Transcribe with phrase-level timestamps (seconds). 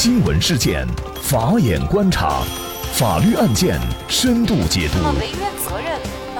[0.00, 0.86] 新闻事件，
[1.20, 2.44] 法眼观察，
[2.92, 4.98] 法律案件深度解读，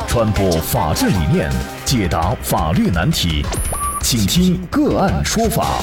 [0.06, 1.50] 传播法治理念，
[1.84, 3.44] 解答法律难题，
[4.00, 5.82] 请听个案说法。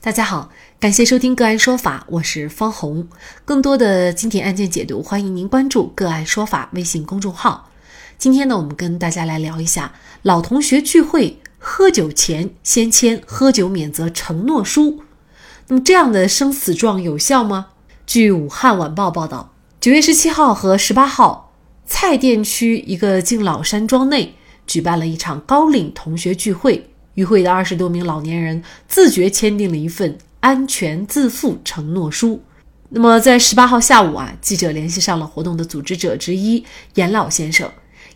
[0.00, 3.08] 大家好，感谢收听个案说法，我是方红。
[3.44, 7.70] 更多的经典案件解读，欢迎您关注个案说法微信公众号。
[8.18, 11.40] 今天呢，我们跟大家来聊一下老同学聚会。
[11.68, 15.02] 喝酒前先签喝酒免责承诺书，
[15.66, 17.66] 那么这样的生死状有效吗？
[18.06, 21.52] 据武汉晚报报道，九月十七号和十八号，
[21.84, 32.40] 蔡甸区一个敬老山庄内举办了一场高龄同学聚会，与会的二十多名老年人自觉签订了一份安全自负承诺书。
[32.90, 36.64] 那么在十八号下午啊，记者联系上了活动的组织者之一
[36.94, 37.68] 严老先生。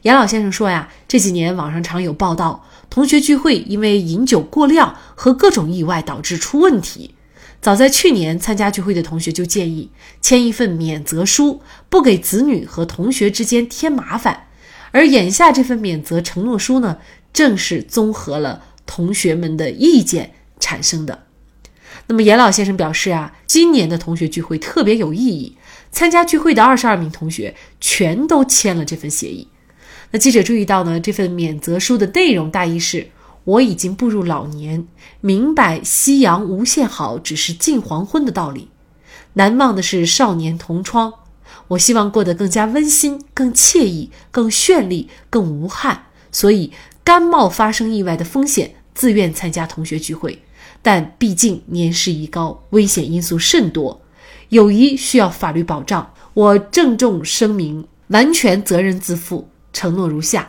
[0.03, 7.15] 严老先生说呀，这几年网上常有报道，同学聚会因为饮酒过量和各种意外导致出问题。
[7.63, 14.49] 早在去年，参加聚会的同学就建议签一份免责书，不给子女和同学之间添麻烦。
[14.93, 16.99] 而眼下这份免责承诺书呢，
[17.33, 21.27] 正是综合了同学们的意见产生的。
[22.07, 25.57] 那么，严老先生表示啊，今年的同学聚会特别有意义，
[25.93, 29.47] 参加聚会的二十二名同学全都签了这份协议。
[30.13, 33.09] 那记者注意到呢，这份免责书的内容大意是：
[33.45, 34.87] 我已经步入老年，
[35.21, 38.69] 明白夕阳无限好，只是近黄昏的道理。
[39.35, 41.13] 难忘的是少年同窗，
[41.69, 46.07] 我希望过得更加温馨、更惬意、更绚丽、更无憾。
[46.33, 46.73] 所以，
[47.05, 50.43] 甘冒发生意外的风险，自愿参加同学聚会。
[50.83, 54.01] 但毕竟年事已高，危险因素甚多，
[54.49, 56.13] 友谊需要法律保障。
[56.35, 59.50] 我郑重声明，完全责任自负。
[59.73, 60.47] 承诺如下：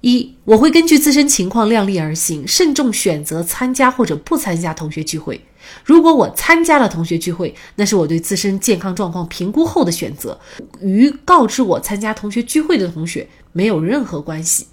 [0.00, 5.44] 一，我会根据自身情况量力而行，慎重选择参加或者不参加同学聚会。
[5.84, 10.40] 如果我参加了同学聚会，那是我对自身健康状况评估后的选择，
[10.80, 14.66] 与告知我参加同学聚会的同学没有任何关系。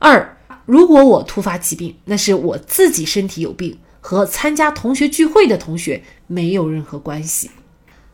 [0.00, 0.36] 二，
[0.66, 7.50] 如果我突发疾病，那是我自己身体有病，和参加同学聚会的同学没有任何关系。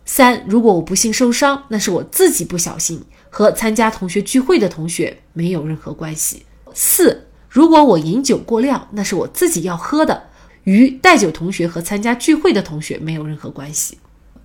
[0.04, 3.02] 三，如果我不幸受伤，那是我自己不小心。
[3.30, 6.44] 和参加同学聚会的同学没有任何关系。
[6.74, 10.24] 四，如果我饮酒过量，那是我自己要喝的，
[10.64, 13.98] 与带酒同学和参加聚会的同学没有任何关系。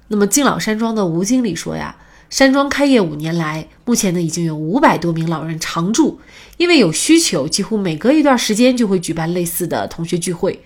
[0.08, 1.96] 那么敬老山庄的吴经理说呀，
[2.30, 6.20] 山庄开业五年来，目前呢已经有五百多名老人常住，
[6.58, 10.64] 因为有需求，几乎每隔一段时间就会举办类似的同学聚会。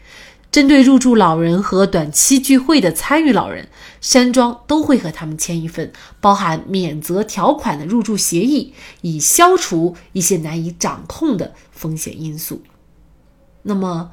[0.52, 3.70] 针对入住老人和短期聚会的参与老人，
[4.02, 12.64] 山庄都会和他们签一份包含免责条款的入住协议，以消除一些难以掌控的风险因素。
[13.62, 14.10] 那么，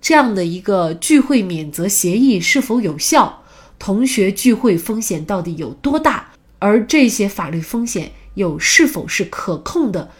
[0.00, 3.42] 这样的一个聚会免责协议是否有效？
[3.80, 6.30] 同学聚会风险到底有多大？
[6.60, 10.10] 而这些法律风险又是否是可控的，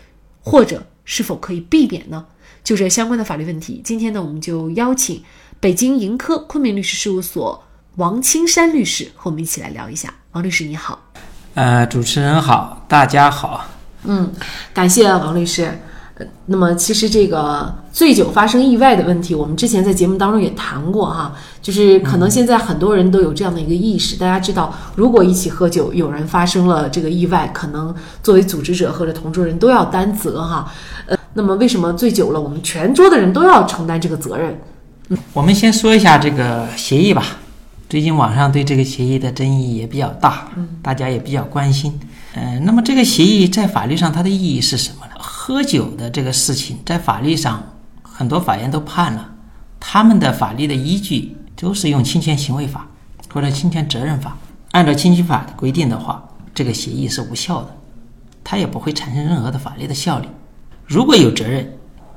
[0.40, 2.26] 或者是否可以避免呢？
[2.64, 5.22] 就这相关的法律问题，今天呢，我们就邀请。
[5.60, 7.62] 北京盈科昆明律师事务所
[7.96, 10.08] 王青山律师和我们一起来聊一下。
[10.32, 10.98] 王律师你好，
[11.52, 13.66] 呃，主持人好，大家好。
[14.04, 14.32] 嗯，
[14.72, 15.70] 感谢王律师。
[16.46, 30.72] 那么其实这个醉酒发生意外的问题，我们之前在节目当中也谈过哈，就是可能现在很多人都有这样的一个意识，大家知道，如果一起喝酒，有人发生了这个意外，可能作为组织者或者同桌人都要担责哈。
[31.04, 34.58] 呃，那么为什么醉酒了，我们全桌的人都要承担这个责任？
[35.32, 37.24] 我们先说一下这个协议吧。
[37.88, 40.48] 最近网上对这个协议的争议也比较大，
[40.80, 41.98] 大家也比较关心。
[42.34, 45.14] 嗯，那么这个协议在法律上它的意义是什么呢？
[45.18, 47.60] 喝酒的这个事情在法律上
[48.02, 49.28] 很多法院都判了，
[49.80, 52.86] 他们的法律的依据都是用侵权行为法
[53.32, 54.38] 或者侵权责任法。
[54.70, 56.22] 按照侵权法的规定的话，
[56.54, 57.76] 这个协议是无效的，
[58.44, 60.28] 它也不会产生任何的法律的效力。
[60.86, 61.68] 如果有责任，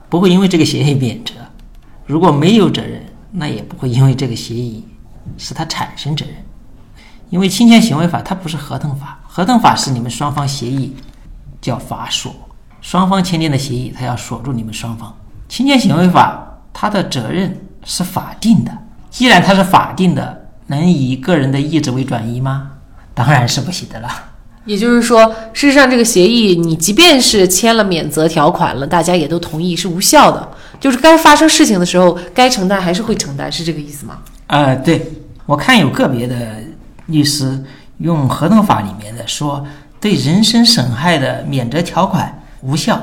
[0.10, 1.34] 不会因为这个协议免责。
[2.06, 4.86] 如果没有责任，那也不会因为这个协议
[5.38, 6.36] 使他产生责任，
[7.30, 10.96] 因为侵权行为法它不是合同法，合同法是你们双方协议
[11.62, 12.34] 叫法锁，
[12.82, 15.16] 双方签订的协议它要锁住你们双方。
[15.48, 18.72] 侵权行为法它的责任是法定的，
[19.10, 22.72] 既然它是法定的，能以个人的意志为转移吗？
[23.14, 24.10] 当然是不行的了。
[24.66, 30.50] 也就是说，事实上这个协议你即便是签了免责条款了，大家也都同意是无效的。
[30.84, 34.18] 就是该发生事情的时候，该承担还是会承担，是这个意思吗？
[34.48, 35.14] 呃，对，
[35.46, 36.58] 我看有个别的
[37.06, 37.64] 律师
[38.00, 39.66] 用合同法里面的说
[40.02, 43.02] 对人身损害的免责条款无效，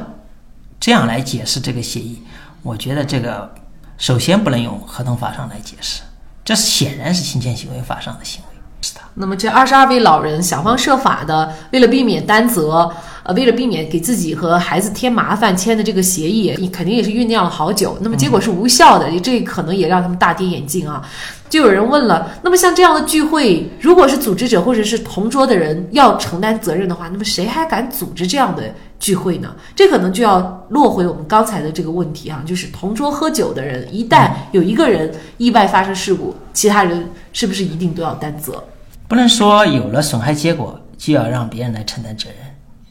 [0.79, 2.23] 这样来解释这个协议。
[2.63, 3.51] 我觉得这个
[3.97, 6.03] 首先不能用合同法上来解释，
[6.45, 8.61] 这显然是侵权行为法上的行为。
[8.83, 9.01] 是的。
[9.15, 12.95] 那么这二十二位老人想方设法的，为了避免担责，
[13.33, 17.97] 为了避免给自己和孩子添麻烦，签的这个协议，你肯定也是酝酿了好久。
[18.01, 21.03] 那么结果是无效的，这可能也让他们大跌眼镜啊。
[21.49, 29.53] 就有人问了，那么像这样的聚会，如果是组织者或者是同桌的人要承担责任的话，那么谁还敢组织这样的聚会呢？
[29.75, 38.63] 这可能就要落回我们刚才的这个问题啊，就是同桌喝酒的人，一旦有一个人意外发生事故，其他人是不是一定都要担责？
[39.09, 42.37] 不能说有了损害结果就要让别人来承担责任，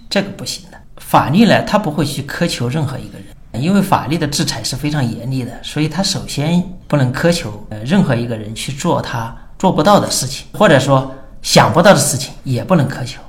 [0.09, 0.77] 这个不行的。
[0.97, 3.27] 法律呢，他不会去苛求任何一个人。
[3.53, 11.11] 因为法律的制裁是非常严厉的，所以他首先不能苛求呃任何一个人去做他做不到的事情，或者说
[11.41, 13.19] 想不到的事情也不能苛求。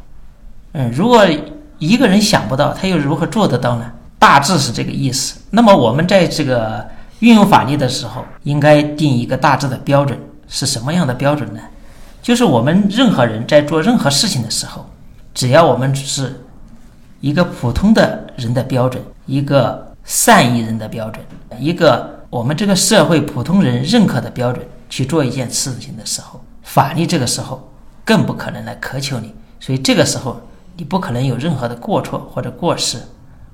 [0.73, 1.27] 嗯，如果
[1.79, 3.91] 一个人想不到，他又如何做得到呢？
[4.19, 5.41] 大致是这个意思。
[5.49, 6.87] 那么我们在这个
[7.21, 11.61] 运用法律的时候，应该定一个大致的标准，是什么样的标准呢？
[12.21, 14.85] 就是我们任何人在做任何事情的时候，
[15.33, 16.45] 只要我们只是
[17.21, 19.89] 一个普通的人的标准，一个。
[20.03, 21.25] 善意人的标准，
[21.59, 27.71] 一个我们这个社会普通人认可的标准去做一件事情的时候，法律这个时候
[28.05, 30.41] 更不可能来苛求你，所以这个时候
[30.75, 32.99] 你不可能有任何的过错或者过失，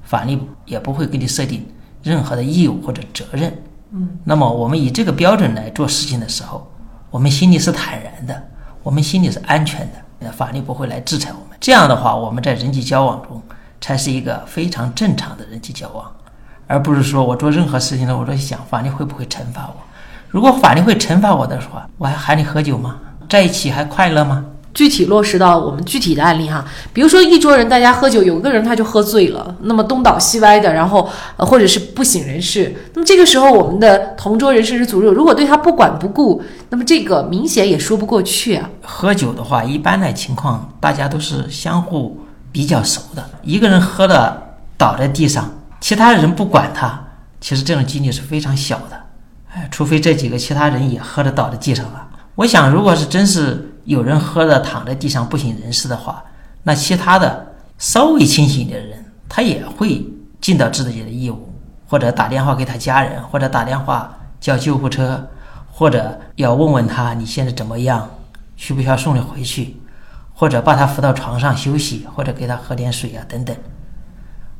[0.04, 1.66] 法律也不会给你设定
[2.02, 3.52] 任何的义务或者责任。
[3.90, 6.66] 嗯，那么我们以这个标准来做事情的时候，
[7.10, 8.42] 我们心里是坦然的，
[8.82, 9.80] 我们心里是安全
[10.20, 11.58] 的，法律不会来制裁我们。
[11.60, 13.42] 这样的话，我们在人际交往中
[13.80, 16.04] 才是一个非常正常的人际交往。
[16.66, 19.74] 而不是说我做任何事情呢，我都想法律会不会惩罚我？
[20.28, 22.96] 如果法律会惩罚我的话，我还喊你喝酒吗？
[23.28, 24.44] 在一起还快乐吗？
[24.74, 26.62] 具体落实到我们具体的案例哈，
[26.92, 31.08] 比如说一桌人大家喝酒，有个人他就喝醉了，那么东倒西歪的，然后
[31.38, 38.68] 呃或者是不省人事，那么这个时候我们的同桌人甚至组织如果对他不管不顾，那么这个明显也说不过去啊。
[38.82, 42.18] 喝酒的话，一般的情况大家都是相互
[42.52, 44.40] 比较熟的，一个人喝了
[44.76, 45.50] 倒在地上。
[45.80, 46.98] 其他人不管他，
[47.40, 49.00] 其实这种几率是非常小的，
[49.52, 52.08] 哎，除非这几个其他人也喝的倒在地上了。
[52.34, 56.22] 我想，如果是真是有人喝的躺在地上不省人事的话，
[56.62, 60.04] 那其他的稍微清醒的人，他也会
[60.40, 61.52] 尽到自己的义务，
[61.86, 65.28] 或者打电话给他家人，或者打电话叫救护车，
[65.70, 68.08] 或者要问问他你现在怎么样，
[68.56, 69.76] 需不需要送你回去，
[70.38, 73.56] 或者把他扶到床上休息，或者给他喝点水啊等等。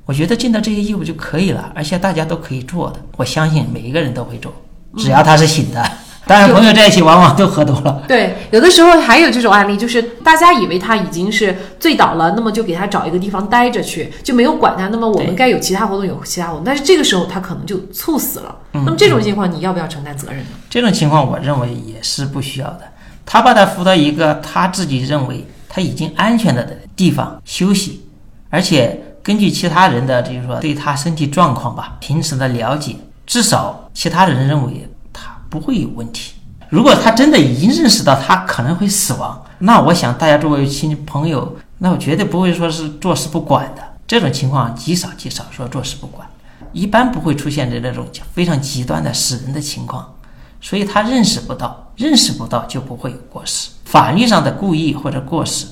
[0.07, 3.01] 我觉得尽到这些义务就可以了，而且大家都可以做的。
[3.19, 4.51] 我相信每一个人都会做，
[4.97, 5.85] 只要他是醒的。
[6.29, 8.03] 当然，朋友在一起往往都喝多了。
[8.09, 14.89] 对，有的时候还有这种案例，就是大家以为他已经是醉倒了，那么就给他找一个地方待着去，就没有管他。
[14.89, 18.57] 那么我们该有其他活动有其他活动，但是这个时候他可能就猝死了。
[18.73, 20.51] 那么这种情况你要不要承担责任呢？
[20.69, 22.81] 这种情况我认为也是不需要的。
[23.25, 25.47] 他把他扶到一个他自己认为
[25.77, 26.65] 他已经安全的
[26.97, 28.09] 地方休息，
[28.49, 28.99] 而且。
[29.23, 32.95] 根据其他人的，就是说对他身体状况吧，平时的了解，
[33.27, 36.35] 至少其他人认为他不会有问题。
[36.69, 43.83] 如果他真的已经认识到他可能会死亡，那我想大家作为亲戚朋友，那我绝对不会说是坐视不管的。
[44.07, 46.25] 这种情况极少极少说坐视不管，
[46.71, 50.15] 一般不会出现的那种非常极端的死人的情况。
[50.61, 53.71] 所以他认识不到，认识不到就不会有过失。
[53.85, 55.67] 法律上的故意或者过失，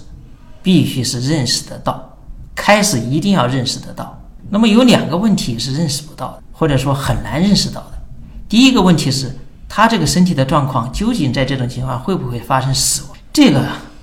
[0.62, 2.10] 必须是认识得到。
[2.54, 4.16] 开始一定要认识得到，
[4.48, 7.98] 那么有两个问题是认识不到的，或者说很难认识到的。
[8.48, 9.34] 第一个问题是，
[9.68, 13.10] 他这个身体的状况究竟在这种情况会不会发生死亡？
[13.32, 13.60] 这个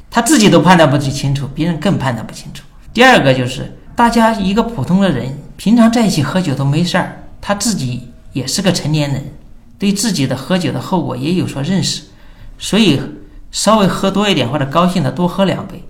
[0.10, 2.64] 他自己都判断不清楚，别人更判断不清楚。
[2.94, 9.24] 第二个就是，大家一个普通的人，平常在一起喝酒都没事儿，他自己也是个成年人，
[9.80, 12.04] 对自己的喝酒的后果也有所认识，
[12.62, 13.02] 所以
[13.50, 15.84] 稍微喝多一点或者高兴的多喝两杯。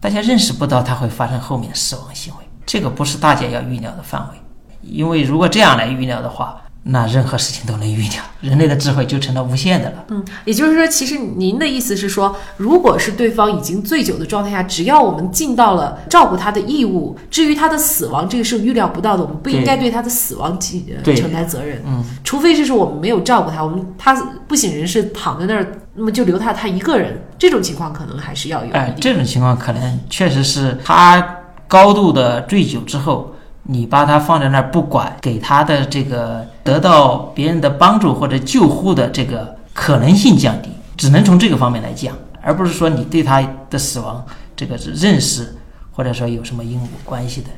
[0.00, 4.38] 大家认识不到它会发生后面死亡行为，这个不是大家要预料的范围，
[4.82, 10.04] 因为如果这样来预料的话，那任何事情都能预料，人类的智慧就成了无限的了。
[10.08, 21.82] 嗯，也就是说，其实您的意思是说，如果是对方已经醉酒的状态下，只要我们尽到了照顾他的义务，至于他的死亡，这个是预料不到的，我们不应该对他的死亡承担责任。
[21.86, 24.14] 嗯，除非就是我们没有照顾他，我们他
[24.48, 25.72] 不省人事躺在那儿。
[25.92, 28.70] 那么就留他他一个人，这种情况可能还是要有。
[28.72, 44.24] 哎，这种情况可能确实是他高度的醉酒之后，你把他放在那儿不管，给他的这个得到别人的帮助或者救护的这个可能性降低，只能从这个方面来讲，而不是说你对他的死亡
[44.56, 45.54] 这个是认识
[45.92, 47.48] 或者说有什么因果关系的。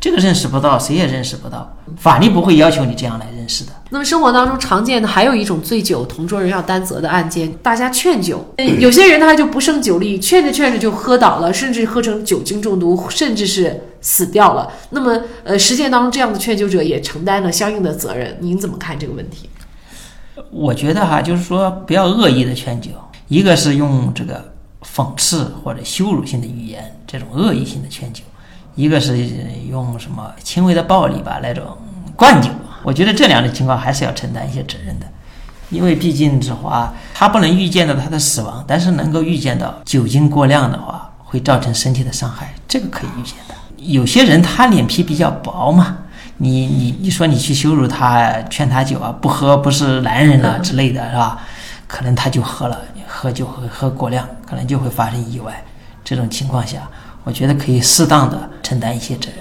[0.00, 1.76] 这个认识不到，谁也认识不到。
[1.96, 3.70] 法律不会要求你这样来认识的。
[3.90, 8.44] 那么生活当中常见的还有一种醉酒同桌人要担责的案件，大家劝酒，
[8.80, 14.70] 有些人他就不胜酒力，劝着劝着就喝倒了，甚至喝成酒精中毒，甚至是死掉了。
[14.90, 18.36] 那么，呃，实践当中这样的劝酒者也承担了相应的责任。
[18.40, 19.48] 您怎么看这个问题？
[20.50, 22.90] 我觉得哈，就是说不要恶意的劝酒，
[23.28, 24.52] 一个是用这个
[24.94, 28.22] 讽刺或者羞辱性的语言，这种恶意性的劝酒。
[28.74, 29.18] 一个是
[29.68, 31.76] 用什么轻微的暴力吧那种
[32.16, 32.48] 灌酒，
[32.82, 35.06] 我觉得这两种情况还是要承担一些责任的，
[35.68, 43.54] 因为毕竟的话，他不能预见到他的死亡，但是能够预见到酒精过量的话会造成身体的伤害，这个可以预见的。
[43.82, 45.98] 有些人他脸皮比较薄嘛，
[46.38, 51.38] 你你你说你去羞辱他，劝他酒啊，不喝不是男人了之类的是吧？
[51.86, 55.64] 可能他就喝了，喝酒喝喝过量，可能就会发生意外。
[56.04, 56.78] 这种情况下。
[57.24, 59.36] 我觉得可以适当的承担一些责任，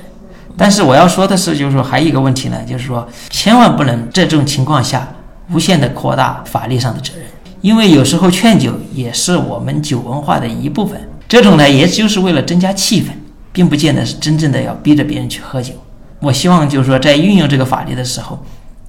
[0.56, 5.12] 但是我要说的是，就是说还有一个问题呢，就是说千万不能在这种情况下
[5.52, 7.26] 无限的扩大法律上的责任，
[7.62, 13.08] 因为有时候劝酒也是我们酒文化的一部分，这种呢也就是为了增加气氛，
[13.52, 15.74] 并不见得是真正的要逼着别人去喝酒。
[16.20, 18.38] 我希望就是说在运用这个法律的时候，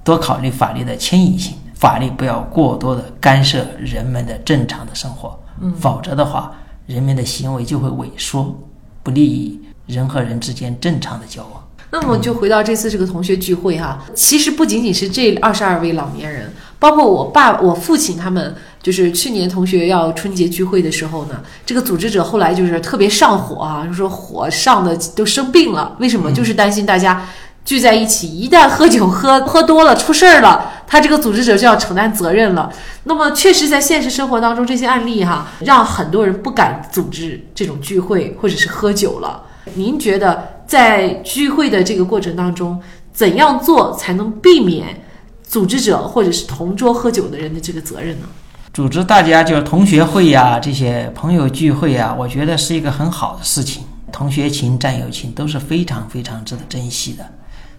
[0.03, 5.39] 多考虑法律的牵引性，法律不要过多的干涉人们的正常的生活，
[5.79, 6.51] 否则的话，
[6.85, 8.55] 人们的行为就会萎缩。
[9.01, 9.59] 不利于
[9.93, 11.61] 人和人之间正常的交往。
[11.91, 25.95] 那么就回到这次这个同学聚会哈，其实不仅仅是这二十二位老年人，包括我爸、我父亲他们，就是去年同学要春节聚会的时候呢，这个组织者后来就是特别上火啊，就说火上的都生病了。
[25.99, 26.29] 为什么？
[26.33, 27.25] 就是担心大家
[27.63, 32.69] 聚在一起，一旦喝酒喝喝多了出事儿了，他这个组织者就要承担责任了。
[33.05, 39.41] 那么确实在现实生活当中，这些案例哈，让很多人不敢组织这种聚会或者是喝酒了。
[39.75, 42.77] 您觉得在聚会的这个过程当中，
[43.13, 45.01] 怎样做才能避免
[45.41, 48.27] 组织者或者是同桌喝酒的人的这个责任呢？
[48.73, 53.83] 组织大家就是同学会呀，这些朋友聚会呀，我觉得是一个很好的事情。
[54.11, 57.23] 同学情、战友情都是非常非常值得珍惜的。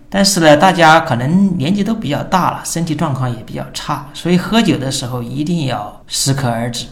[0.08, 6.86] 但是呢，大家可能年纪都比较大了，身体状况也比较差，所以喝酒的时候一定要适可而止。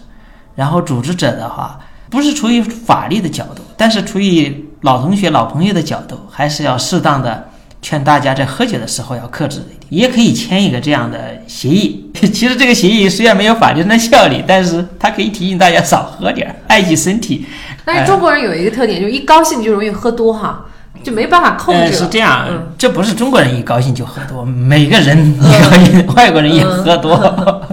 [0.57, 1.79] 然后组织者的话，
[2.11, 7.49] 不是出于法律的角度，但是出于老同学、老朋友的角度，还是要适当的
[7.83, 9.79] 劝大家在喝酒的时候要克制一点。
[9.91, 12.11] 也可以签一个这样的协议。
[12.15, 17.45] 其实这个协议虽然没有法律上的效力，但是它可以提醒大家少喝点，爱惜身体。
[17.85, 20.65] 但是中国人有一个特点，就一高兴就容易喝多哈。
[21.03, 21.93] 就没办法控制。
[21.93, 22.47] 是这样，
[22.79, 27.67] 这不是中国人一高兴就喝多，每个人一高兴， 外国人也喝多，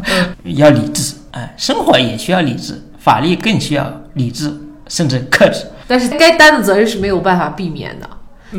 [0.44, 1.14] 要理智。
[1.32, 4.52] 哎，生活也需要理智，法律更需要理智，
[4.88, 5.64] 甚至克制。
[5.88, 8.10] 但是该担的责任是没有办法避免的。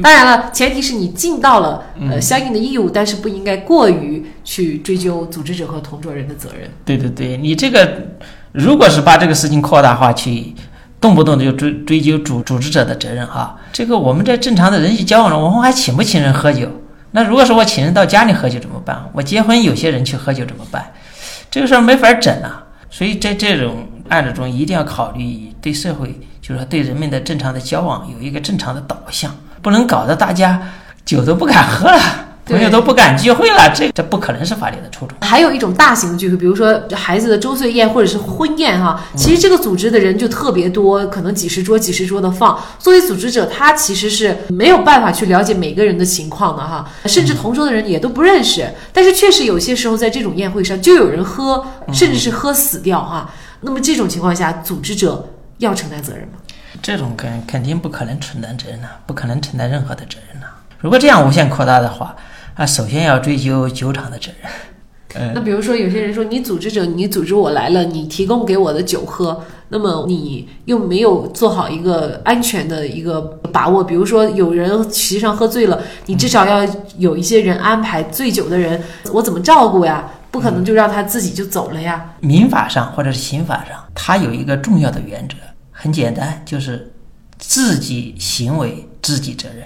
[0.03, 6.71] 当然了，前提是你尽到了呃相应的义务，但是不应该过于去追究组织者和同桌人的责任。
[6.85, 8.09] 对对对，你这个
[8.53, 10.55] 如果是把这个事情扩大化去。
[11.01, 16.69] 动不动就追追究组组织者的责任哈，这个我们在正常的人际交往中，我们还请不请人喝酒？
[17.13, 19.09] 那如果说我请人到家里喝酒怎么办？
[19.15, 20.93] 我结婚有些人去喝酒怎么办？
[21.51, 22.67] 这个事儿没法整啊。
[22.91, 30.61] 所以在这种案子中，一定要考虑对社会，就是说对人们的正常的交往有一个正常的导向，不能搞得大家
[31.05, 32.01] 酒都不敢喝了。
[32.47, 35.17] 朋友都不敢聚会了，这这不可能是法律的初衷。
[35.21, 42.59] 还有一种大型的聚会，比如说孩子的周岁宴或者是婚宴哈，其实这个组织的人就特别多，可能几十桌几十桌的放。
[42.77, 48.69] 作为组织者，他其实是没有办法去了解每个人的情况的哈，甚至同桌的人也都不认识。
[48.93, 53.31] 但是确实有些时候在这种宴会上就有人喝，甚至是喝死掉哈。
[53.61, 55.25] 那么这种情况下，组织者
[55.59, 56.39] 要承担责任吗？
[56.83, 60.47] 这种肯肯定不可能承担责任呐，不可能承担任何的责任呐。
[60.79, 62.15] 如果这样无限扩大的话。
[62.57, 65.33] 那首先要追究酒厂的责任。
[65.35, 73.19] 那比如说，有些人说你组织者，你组织我来了，你提供给我的酒喝，那么你又没有做好一个安全的一个
[73.51, 73.83] 把握。
[73.83, 76.69] 比如说，有人实际上喝醉了，你至少要
[76.99, 80.05] 有一些人安排醉酒的人，我怎么照顾呀？
[80.31, 82.05] 不可能就让他自己就走了呀。
[82.21, 85.35] 民法上或者是刑法上，它有一个重要的原则，
[85.83, 86.93] 很简单，就是
[87.39, 89.65] 自己行为自己责任。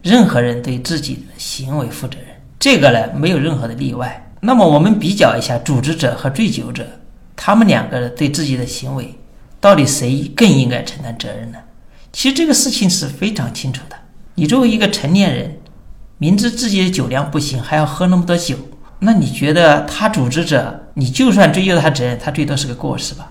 [0.00, 4.32] 任何人对自己的行为负责任，这个呢没有任何的例外。
[4.40, 6.86] 那么我们比较一下组织者和醉酒者，
[7.36, 9.14] 他们两个对自己的行为，
[9.60, 11.58] 到底谁更应该承担责任呢？
[12.10, 13.96] 其实这个事情是非常清楚的。
[14.36, 15.58] 你作为一个成年人，
[16.16, 18.56] 明知自己的酒量不行，还要喝那么多酒，
[19.00, 23.30] 那你觉得他组织者，你就算追究他责任，他最多是个过失吧？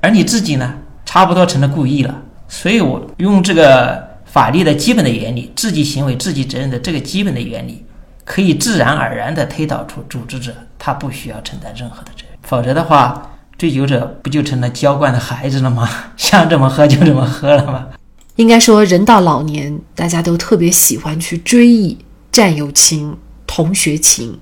[0.00, 0.78] 而你自己呢，
[1.10, 2.22] 差不多成了故意了。
[2.46, 4.08] 所以我用这个。
[4.32, 7.84] 法律的基本的原理，自己行为自己责任的这个基本的原理，
[8.24, 15.90] 可以自然而然地推导出组织者他不需要承担任何的责任，否则的话，醉酒者不就成了娇惯的孩子了吗？
[16.16, 17.88] 想怎么喝就怎么喝了吗？
[18.36, 21.98] 应该说，人到老年，大家都特别喜欢去追忆
[22.30, 24.38] 战友情、同学情，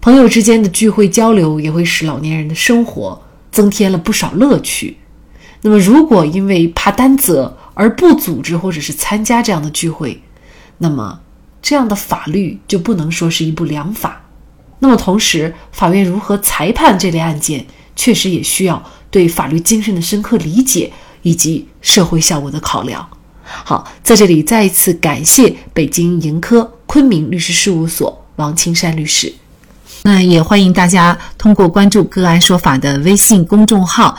[0.00, 4.98] 朋友之间的聚会交流，也会使老年人的生活增添了不少乐趣。
[5.62, 10.20] 那么，如果因为怕担责而不组织或者是参加这样的聚会，
[10.78, 11.20] 那么
[11.62, 14.20] 这样的法律就不能说是一部良法。
[14.80, 17.64] 那么，同时，法院如何裁判这类案件，
[17.94, 20.92] 确实也需要对法律精神的深刻理解
[21.22, 23.08] 以及社会效果的考量。
[23.44, 29.32] 好，在这里再一次感谢北京盈科昆明律师事务所王青山律师。
[30.02, 34.18] 那也欢迎大家通过关注“个案说法”的微信公众号，